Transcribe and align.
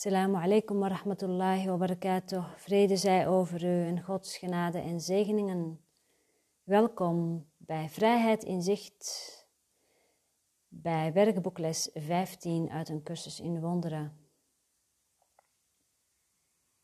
Assalamu 0.00 0.36
alaikum 0.36 0.80
wa 0.80 0.88
rahmatullahi 0.88 1.66
wa 1.66 1.76
barakatuh. 1.76 2.44
Vrede 2.56 2.96
zij 2.96 3.28
over 3.28 3.64
u 3.64 3.84
en 3.86 4.02
Gods 4.02 4.36
genade 4.36 4.78
en 4.78 5.00
zegeningen. 5.00 5.80
Welkom 6.62 7.46
bij 7.56 7.88
Vrijheid 7.88 8.44
in 8.44 8.62
Zicht, 8.62 9.36
bij 10.68 11.12
werkboekles 11.12 11.90
15 11.94 12.70
uit 12.70 12.88
een 12.88 13.02
cursus 13.02 13.40
in 13.40 13.60
wonderen. 13.60 14.28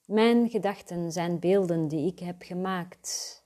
Mijn 0.06 0.50
gedachten 0.50 1.12
zijn 1.12 1.38
beelden 1.38 1.88
die 1.88 2.06
ik 2.12 2.18
heb 2.18 2.42
gemaakt. 2.42 3.44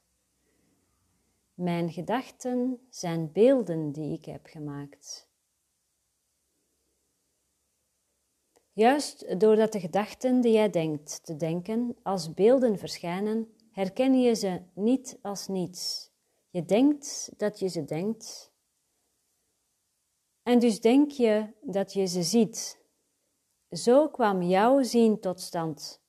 Mijn 1.55 1.93
gedachten 1.93 2.87
zijn 2.89 3.33
beelden 3.33 3.93
die 3.93 4.13
ik 4.13 4.25
heb 4.25 4.47
gemaakt. 4.47 5.30
Juist 8.81 9.41
doordat 9.41 9.73
de 9.73 9.81
gedachten 9.81 10.41
die 10.41 10.53
jij 10.53 10.71
denkt 10.71 11.25
te 11.25 11.37
denken 11.37 11.97
als 12.03 12.35
beelden 12.35 12.79
verschijnen, 12.79 13.55
herken 13.71 14.21
je 14.21 14.35
ze 14.35 14.63
niet 14.75 15.19
als 15.23 15.49
niets. 15.49 16.11
Je 16.51 16.65
denkt 16.65 17.33
dat 17.37 17.59
je 17.59 17.69
ze 17.69 17.85
denkt. 17.85 18.53
En 20.43 20.59
dus 20.59 20.81
denk 20.81 21.11
je 21.11 21.55
dat 21.63 21.93
je 21.93 22.07
ze 22.07 22.23
ziet. 22.23 22.85
Zo 23.71 24.09
kwam 24.09 24.43
jouw 24.43 24.83
zien 24.83 25.21
tot 25.21 25.41
stand. 25.41 26.03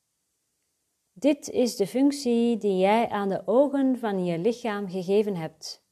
Dit 1.11 1.49
is 1.49 1.75
de 1.75 1.87
functie 1.87 2.57
die 2.57 2.77
jij 2.77 3.09
aan 3.09 3.29
de 3.29 3.41
ogen 3.45 3.97
van 3.99 4.25
je 4.25 4.37
lichaam 4.37 4.89
gegeven 4.89 5.35
hebt. 5.35 5.83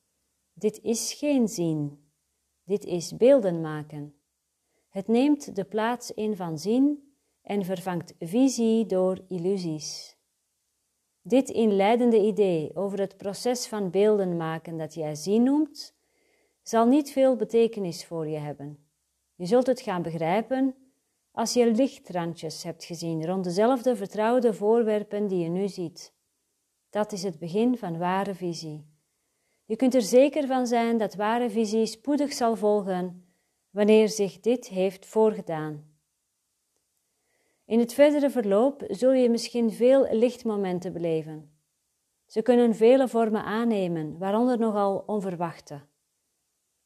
Dit 0.53 0.79
is 0.81 1.13
geen 1.13 1.47
zien. 1.47 2.11
Dit 2.63 2.85
is 2.85 3.17
beelden 3.17 3.61
maken. 3.61 4.18
Het 4.89 5.07
neemt 5.07 5.55
de 5.55 5.63
plaats 5.63 6.11
in 6.11 6.35
van 6.35 6.57
zien 6.57 7.13
en 7.41 7.65
vervangt 7.65 8.13
visie 8.19 8.85
door 8.85 9.21
illusies. 9.27 10.17
Dit 11.21 11.49
inleidende 11.49 12.19
idee 12.19 12.75
over 12.75 12.99
het 12.99 13.17
proces 13.17 13.67
van 13.67 13.89
beelden 13.89 14.37
maken 14.37 14.77
dat 14.77 14.93
jij 14.93 15.15
zien 15.15 15.43
noemt, 15.43 15.95
zal 16.61 16.85
niet 16.85 17.11
veel 17.11 17.35
betekenis 17.35 18.05
voor 18.05 18.27
je 18.27 18.37
hebben. 18.37 18.87
Je 19.35 19.45
zult 19.45 19.67
het 19.67 19.81
gaan 19.81 20.01
begrijpen 20.01 20.75
als 21.31 21.53
je 21.53 21.71
lichtrandjes 21.71 22.63
hebt 22.63 22.83
gezien 22.83 23.25
rond 23.25 23.43
dezelfde 23.43 23.95
vertrouwde 23.95 24.53
voorwerpen 24.53 25.27
die 25.27 25.39
je 25.39 25.49
nu 25.49 25.67
ziet. 25.67 26.13
Dat 26.89 27.11
is 27.11 27.23
het 27.23 27.39
begin 27.39 27.77
van 27.77 27.97
ware 27.97 28.35
visie. 28.35 28.85
Je 29.65 29.75
kunt 29.75 29.95
er 29.95 30.01
zeker 30.01 30.47
van 30.47 30.67
zijn 30.67 30.97
dat 30.97 31.15
ware 31.15 31.49
visie 31.49 31.85
spoedig 31.85 32.33
zal 32.33 32.55
volgen 32.55 33.28
wanneer 33.71 34.09
zich 34.09 34.39
dit 34.39 34.67
heeft 34.67 35.05
voorgedaan. 35.05 35.87
In 37.65 37.79
het 37.79 37.93
verdere 37.93 38.29
verloop 38.29 38.83
zul 38.87 39.11
je 39.11 39.29
misschien 39.29 39.71
veel 39.71 40.07
lichtmomenten 40.11 40.93
beleven. 40.93 41.51
Ze 42.25 42.41
kunnen 42.41 42.75
vele 42.75 43.07
vormen 43.07 43.43
aannemen, 43.43 44.17
waaronder 44.17 44.59
nogal 44.59 45.03
onverwachte. 45.05 45.81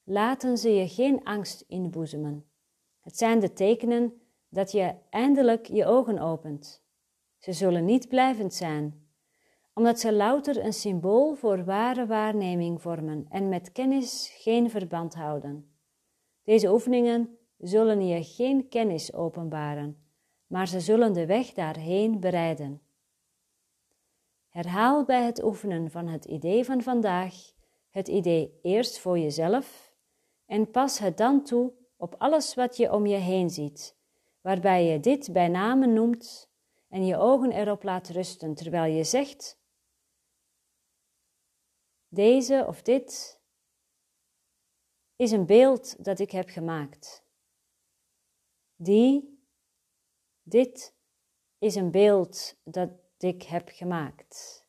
Laten 0.04 0.58
ze 0.58 0.70
je 0.70 0.88
geen 0.88 1.23
angst 1.23 1.64
inboezemen. 1.67 2.45
Het 3.02 3.17
zijn 3.17 3.39
de 3.39 3.54
tekenen 3.54 4.22
dat 4.50 4.72
je 4.72 4.95
eindelijk 5.09 5.67
je 5.67 5.86
ogen 5.86 6.20
opent. 6.20 6.84
Ze 7.38 7.54
zullen 7.54 7.86
niet 7.86 8.08
blijvend 8.08 8.54
zijn, 8.54 9.08
omdat 9.73 10.00
ze 10.00 10.14
louter 10.14 10.66
een 10.66 10.73
symbool 10.73 11.36
voor 11.36 11.64
ware 11.64 12.06
waarneming 12.06 12.81
vormen 12.81 13.26
en 13.30 13.50
met 13.50 13.72
kennis 13.72 14.31
geen 14.38 14.70
verband 14.70 15.14
houden. 15.14 15.72
Deze 16.44 16.72
oefeningen 16.72 17.38
zullen 17.58 18.08
je 18.08 18.23
geen 18.23 18.67
kennis 18.67 19.13
openbaren, 19.13 20.05
maar 20.47 20.67
ze 20.67 20.80
zullen 20.80 21.13
de 21.13 21.25
weg 21.25 21.53
daarheen 21.53 22.19
bereiden. 22.19 22.81
Herhaal 24.49 25.05
bij 25.05 25.23
het 25.23 25.44
oefenen 25.44 25.91
van 25.91 26.08
het 26.08 26.26
idee 26.26 26.65
van 26.65 26.81
vandaag 26.81 27.33
het 27.89 28.08
idee 28.08 28.59
eerst 28.61 28.99
voor 28.99 29.20
jezelf 29.20 29.93
en 30.45 30.71
pas 30.71 30.99
het 30.99 31.17
dan 31.17 31.43
toe 31.43 31.73
op 31.98 32.15
alles 32.17 32.54
wat 32.54 32.77
je 32.77 32.93
om 32.93 33.05
je 33.05 33.15
heen 33.15 33.49
ziet, 33.49 33.98
waarbij 34.42 34.86
je 34.86 34.99
dit 34.99 35.33
bij 35.33 35.48
namen 35.48 35.93
noemt 35.93 36.52
en 36.89 37.05
je 37.05 37.17
ogen 37.17 37.52
erop 37.52 37.83
laat 37.83 38.10
rusten 38.10 38.54
terwijl 38.54 38.93
je 38.93 39.04
zegt: 39.04 39.60
Deze 42.08 42.65
of 42.67 42.81
dit 42.81 43.42
is 45.15 45.31
een 45.31 45.45
beeld 45.45 46.03
dat 46.03 46.19
ik 46.19 46.31
heb 46.31 46.49
gemaakt. 46.49 47.23
Die, 48.75 49.39
dit 50.43 50.93
is 51.57 51.75
een 51.75 51.91
beeld 51.91 52.55
dat 52.63 52.89
ik 53.17 53.43
heb 53.43 53.69
gemaakt. 53.73 54.65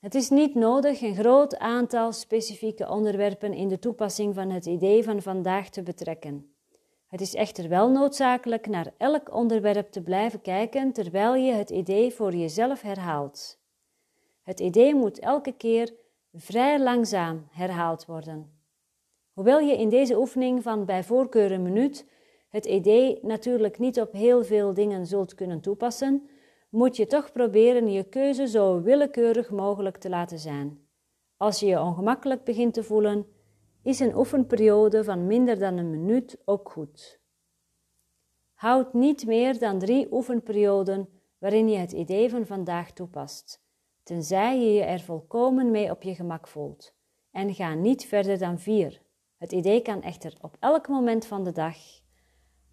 Het 0.00 0.14
is 0.14 0.30
niet 0.30 0.54
nodig 0.54 1.00
een 1.00 1.14
groot 1.14 1.58
aantal 1.58 2.12
specifieke 2.12 2.88
onderwerpen 2.88 3.52
in 3.52 3.68
de 3.68 3.78
toepassing 3.78 4.34
van 4.34 4.50
het 4.50 4.66
idee 4.66 5.04
van 5.04 5.22
vandaag 5.22 5.68
te 5.68 5.82
betrekken. 5.82 6.54
Het 7.06 7.20
is 7.20 7.34
echter 7.34 7.68
wel 7.68 7.90
noodzakelijk 7.90 8.66
naar 8.66 8.92
elk 8.98 9.34
onderwerp 9.34 9.90
te 9.90 10.02
blijven 10.02 10.40
kijken 10.40 10.92
terwijl 10.92 11.34
je 11.34 11.52
het 11.52 11.70
idee 11.70 12.14
voor 12.14 12.34
jezelf 12.34 12.80
herhaalt. 12.80 13.58
Het 14.42 14.60
idee 14.60 14.94
moet 14.94 15.18
elke 15.18 15.52
keer 15.52 15.94
vrij 16.32 16.80
langzaam 16.80 17.46
herhaald 17.50 18.06
worden. 18.06 18.60
Hoewel 19.32 19.58
je 19.58 19.76
in 19.76 19.88
deze 19.88 20.18
oefening 20.18 20.62
van 20.62 20.84
bij 20.84 21.04
voorkeur 21.04 21.52
een 21.52 21.62
minuut 21.62 22.06
het 22.48 22.66
idee 22.66 23.18
natuurlijk 23.22 23.78
niet 23.78 24.00
op 24.00 24.12
heel 24.12 24.44
veel 24.44 24.74
dingen 24.74 25.06
zult 25.06 25.34
kunnen 25.34 25.60
toepassen, 25.60 26.28
moet 26.68 26.96
je 26.96 27.06
toch 27.06 27.32
proberen 27.32 27.92
je 27.92 28.08
keuze 28.08 28.48
zo 28.48 28.82
willekeurig 28.82 29.50
mogelijk 29.50 29.96
te 29.96 30.08
laten 30.08 30.38
zijn. 30.38 30.86
Als 31.36 31.60
je 31.60 31.66
je 31.66 31.80
ongemakkelijk 31.80 32.44
begint 32.44 32.74
te 32.74 32.82
voelen, 32.82 33.26
is 33.82 34.00
een 34.00 34.16
oefenperiode 34.16 35.04
van 35.04 35.26
minder 35.26 35.58
dan 35.58 35.76
een 35.76 35.90
minuut 35.90 36.38
ook 36.44 36.70
goed. 36.70 37.20
Houd 38.54 38.94
niet 38.94 39.26
meer 39.26 39.58
dan 39.58 39.78
drie 39.78 40.12
oefenperioden 40.12 41.08
waarin 41.38 41.68
je 41.68 41.76
het 41.76 41.92
idee 41.92 42.30
van 42.30 42.46
vandaag 42.46 42.92
toepast 42.92 43.62
tenzij 44.02 44.60
je 44.60 44.72
je 44.72 44.82
er 44.82 45.00
volkomen 45.00 45.70
mee 45.70 45.90
op 45.90 46.02
je 46.02 46.14
gemak 46.14 46.48
voelt. 46.48 46.94
En 47.30 47.54
ga 47.54 47.74
niet 47.74 48.06
verder 48.06 48.38
dan 48.38 48.58
vier. 48.58 49.02
Het 49.36 49.52
idee 49.52 49.82
kan 49.82 50.02
echter 50.02 50.36
op 50.40 50.56
elk 50.60 50.88
moment 50.88 51.26
van 51.26 51.44
de 51.44 51.52
dag 51.52 51.76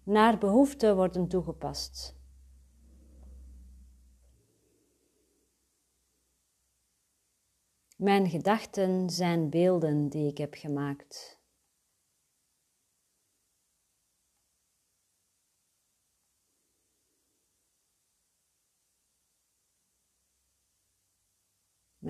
naar 0.04 0.38
behoefte 0.38 0.94
worden 0.94 1.28
toegepast. 1.28 2.18
Mijn 7.96 8.28
gedachten 8.28 9.10
zijn 9.10 9.50
beelden 9.50 10.08
die 10.08 10.28
ik 10.30 10.38
heb 10.38 10.54
gemaakt. 10.54 11.39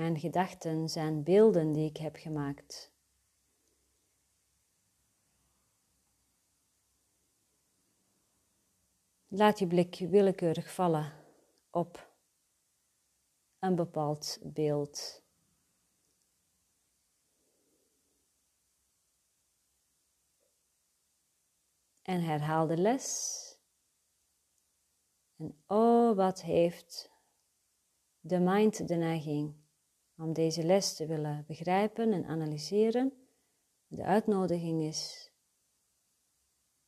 Mijn 0.00 0.19
gedachten 0.19 0.88
zijn 0.88 1.22
beelden 1.22 1.72
die 1.72 1.88
ik 1.88 1.97
heb 1.97 2.16
gemaakt. 2.16 2.93
Laat 9.28 9.59
je 9.59 9.66
blik 9.66 9.97
willekeurig 9.99 10.75
vallen 10.75 11.12
op 11.71 12.12
een 13.59 13.75
bepaald 13.75 14.39
beeld. 14.43 15.22
En 22.03 22.22
herhaal 22.22 22.66
de 22.66 22.77
les. 22.77 23.59
En 25.36 25.63
oh, 25.66 26.16
wat 26.16 26.42
heeft 26.42 27.10
de 28.21 28.39
mind 28.39 28.89
de 28.89 28.97
neiging 28.97 29.60
om 30.21 30.33
deze 30.33 30.63
les 30.65 30.95
te 30.95 31.07
willen 31.07 31.45
begrijpen 31.47 32.13
en 32.13 32.25
analyseren. 32.25 33.13
De 33.87 34.05
uitnodiging 34.05 34.83
is 34.83 35.33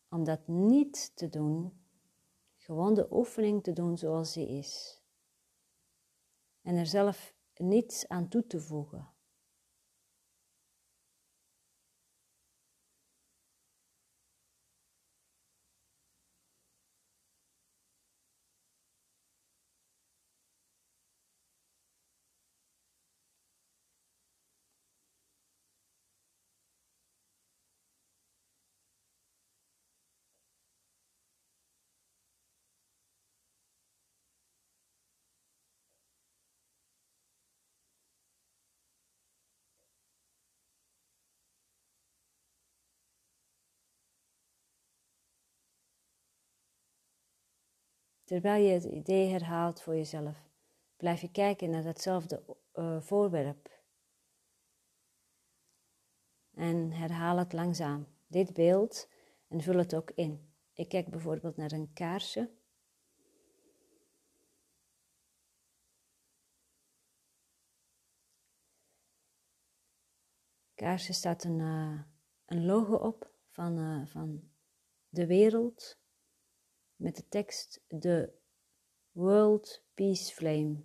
om 0.08 0.24
dat 0.24 0.46
niet 0.46 1.16
te 1.16 1.28
doen, 1.28 1.72
gewoon 2.56 2.94
de 2.94 3.06
oefening 3.10 3.62
te 3.62 3.72
doen 3.72 3.98
zoals 3.98 4.32
die 4.32 4.48
is. 4.48 5.02
En 6.62 6.76
er 6.76 6.86
zelf 6.86 7.34
niets 7.56 8.08
aan 8.08 8.28
toe 8.28 8.46
te 8.46 8.60
voegen. 8.60 9.11
Terwijl 48.24 48.64
je 48.64 48.72
het 48.72 48.84
idee 48.84 49.28
herhaalt 49.28 49.80
voor 49.80 49.94
jezelf, 49.96 50.50
blijf 50.96 51.20
je 51.20 51.30
kijken 51.30 51.70
naar 51.70 51.82
datzelfde 51.82 52.42
uh, 52.74 53.00
voorwerp. 53.00 53.80
En 56.54 56.90
herhaal 56.90 57.38
het 57.38 57.52
langzaam, 57.52 58.06
dit 58.26 58.52
beeld, 58.52 59.08
en 59.48 59.60
vul 59.60 59.76
het 59.76 59.94
ook 59.94 60.10
in. 60.10 60.52
Ik 60.74 60.88
kijk 60.88 61.10
bijvoorbeeld 61.10 61.56
naar 61.56 61.72
een 61.72 61.92
kaarsje. 61.92 62.50
Kaarsje 70.74 71.12
staat 71.12 71.44
een, 71.44 71.58
uh, 71.58 72.00
een 72.46 72.64
logo 72.64 72.94
op 72.94 73.30
van, 73.48 73.78
uh, 73.78 74.06
van 74.06 74.50
de 75.08 75.26
wereld 75.26 76.01
met 76.96 77.16
de 77.16 77.28
tekst 77.28 77.80
The 77.98 78.32
World 79.12 79.82
Peace 79.94 80.32
Flame. 80.32 80.82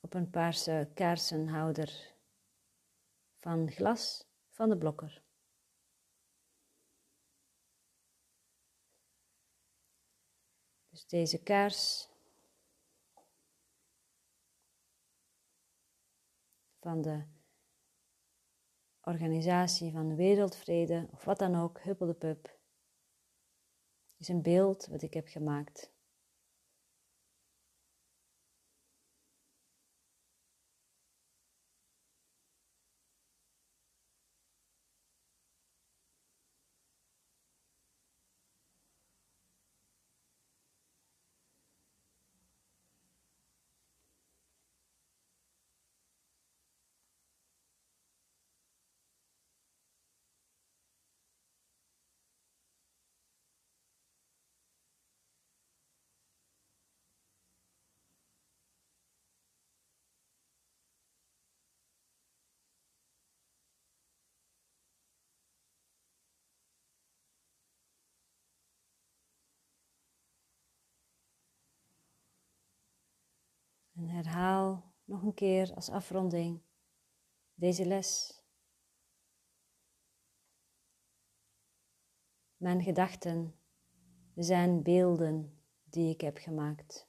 Op 0.00 0.14
een 0.14 0.30
paarse 0.30 0.90
kaarsenhouder 0.94 2.14
van 3.36 3.70
glas 3.70 4.26
van 4.50 4.68
de 4.68 4.78
blokker. 4.78 5.22
Dus 10.88 11.06
deze 11.06 11.42
kaars 11.42 12.08
van 16.80 17.02
de 17.02 17.33
organisatie 19.04 19.92
van 19.92 20.16
wereldvrede 20.16 21.08
of 21.12 21.24
wat 21.24 21.38
dan 21.38 21.54
ook, 21.54 21.80
Huppel 21.80 22.06
de 22.06 22.14
Pup, 22.14 22.58
is 24.16 24.28
een 24.28 24.42
beeld 24.42 24.86
wat 24.86 25.02
ik 25.02 25.14
heb 25.14 25.28
gemaakt. 25.28 25.94
En 73.96 74.08
herhaal 74.08 74.92
nog 75.04 75.13
een 75.24 75.34
keer 75.34 75.74
als 75.74 75.90
afronding 75.90 76.60
deze 77.54 77.86
les. 77.86 78.42
Mijn 82.56 82.82
gedachten 82.82 83.54
zijn 84.34 84.82
beelden 84.82 85.62
die 85.84 86.10
ik 86.10 86.20
heb 86.20 86.38
gemaakt. 86.38 87.08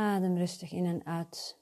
Adem 0.00 0.36
rustig 0.36 0.72
in 0.72 0.86
en 0.86 1.04
uit. 1.04 1.58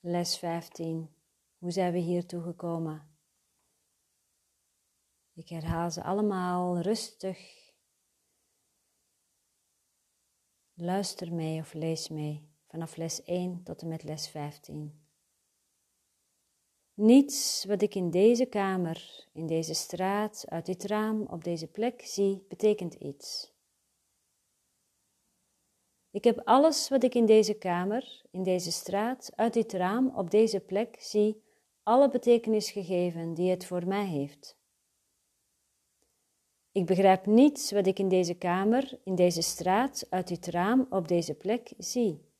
Les 0.00 0.38
15. 0.38 1.08
Hoe 1.58 1.70
zijn 1.70 1.92
we 1.92 1.98
hiertoe 1.98 2.42
gekomen? 2.42 3.16
Ik 5.34 5.48
herhaal 5.48 5.90
ze 5.90 6.02
allemaal 6.02 6.80
rustig. 6.80 7.70
Luister 10.74 11.32
mee 11.32 11.60
of 11.60 11.72
lees 11.72 12.08
mee 12.08 12.48
vanaf 12.66 12.96
les 12.96 13.22
1 13.22 13.62
tot 13.62 13.82
en 13.82 13.88
met 13.88 14.02
les 14.02 14.28
15. 14.28 15.06
Niets 16.94 17.64
wat 17.64 17.82
ik 17.82 17.94
in 17.94 18.10
deze 18.10 18.46
kamer, 18.46 19.26
in 19.32 19.46
deze 19.46 19.74
straat, 19.74 20.44
uit 20.48 20.66
dit 20.66 20.84
raam, 20.84 21.26
op 21.26 21.44
deze 21.44 21.66
plek 21.66 22.00
zie, 22.00 22.44
betekent 22.48 22.94
iets. 22.94 23.52
Ik 26.12 26.24
heb 26.24 26.40
alles 26.44 26.88
wat 26.88 27.02
ik 27.02 27.14
in 27.14 27.26
deze 27.26 27.54
kamer, 27.54 28.22
in 28.30 28.42
deze 28.42 28.72
straat, 28.72 29.32
uit 29.36 29.52
dit 29.52 29.72
raam, 29.72 30.12
op 30.16 30.30
deze 30.30 30.60
plek 30.60 30.96
zie, 31.00 31.42
alle 31.82 32.08
betekenis 32.08 32.70
gegeven 32.70 33.34
die 33.34 33.50
het 33.50 33.64
voor 33.64 33.86
mij 33.86 34.06
heeft. 34.06 34.56
Ik 36.72 36.86
begrijp 36.86 37.26
niets 37.26 37.70
wat 37.72 37.86
ik 37.86 37.98
in 37.98 38.08
deze 38.08 38.34
kamer, 38.34 39.00
in 39.04 39.14
deze 39.14 39.42
straat, 39.42 40.06
uit 40.10 40.28
dit 40.28 40.46
raam, 40.46 40.86
op 40.90 41.08
deze 41.08 41.34
plek 41.34 41.72
zie. 41.78 42.30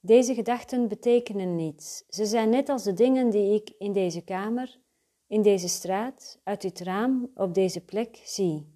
Deze 0.00 0.34
gedachten 0.34 0.88
betekenen 0.88 1.56
niets. 1.56 2.04
Ze 2.08 2.26
zijn 2.26 2.48
net 2.48 2.68
als 2.68 2.82
de 2.82 2.92
dingen 2.92 3.30
die 3.30 3.54
ik 3.54 3.74
in 3.78 3.92
deze 3.92 4.24
kamer, 4.24 4.80
in 5.26 5.42
deze 5.42 5.68
straat, 5.68 6.40
uit 6.42 6.60
dit 6.60 6.80
raam, 6.80 7.30
op 7.34 7.54
deze 7.54 7.84
plek 7.84 8.20
zie. 8.24 8.75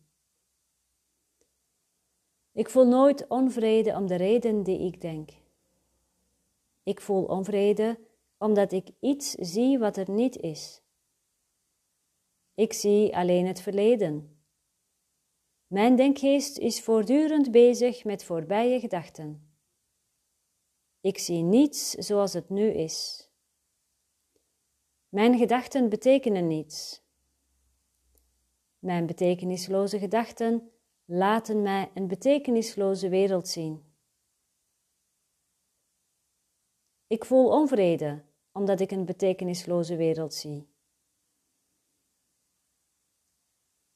Ik 2.60 2.68
voel 2.68 2.86
nooit 2.86 3.28
onvrede 3.28 3.92
om 3.94 4.06
de 4.06 4.14
reden 4.14 4.62
die 4.62 4.80
ik 4.80 5.00
denk. 5.00 5.30
Ik 6.82 7.00
voel 7.00 7.24
onvrede 7.24 7.98
omdat 8.38 8.72
ik 8.72 8.88
iets 8.98 9.30
zie 9.30 9.78
wat 9.78 9.96
er 9.96 10.10
niet 10.10 10.36
is. 10.36 10.82
Ik 12.54 12.72
zie 12.72 13.16
alleen 13.16 13.46
het 13.46 13.60
verleden. 13.60 14.40
Mijn 15.66 15.96
denkgeest 15.96 16.58
is 16.58 16.82
voortdurend 16.82 17.50
bezig 17.50 18.04
met 18.04 18.24
voorbije 18.24 18.80
gedachten. 18.80 19.54
Ik 21.00 21.18
zie 21.18 21.42
niets 21.42 21.90
zoals 21.90 22.32
het 22.32 22.48
nu 22.48 22.70
is. 22.70 23.28
Mijn 25.08 25.38
gedachten 25.38 25.88
betekenen 25.88 26.46
niets. 26.46 27.02
Mijn 28.78 29.06
betekenisloze 29.06 29.98
gedachten 29.98 30.70
laten 31.12 31.62
mij 31.62 31.90
een 31.94 32.08
betekenisloze 32.08 33.08
wereld 33.08 33.48
zien. 33.48 33.94
Ik 37.06 37.24
voel 37.24 37.48
onvrede 37.48 38.24
omdat 38.52 38.80
ik 38.80 38.90
een 38.90 39.04
betekenisloze 39.04 39.96
wereld 39.96 40.34
zie. 40.34 40.68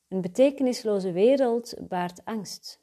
Een 0.08 0.20
betekenisloze 0.20 1.12
wereld 1.12 1.88
baart 1.88 2.24
angst. 2.24 2.82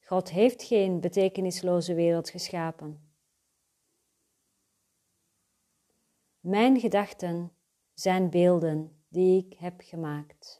God 0.00 0.30
heeft 0.30 0.62
geen 0.62 1.00
betekenisloze 1.00 1.94
wereld 1.94 2.30
geschapen. 2.30 3.14
Mijn 6.40 6.80
gedachten 6.80 7.52
zijn 7.94 8.30
beelden 8.30 9.04
die 9.08 9.46
ik 9.46 9.58
heb 9.58 9.80
gemaakt. 9.80 10.59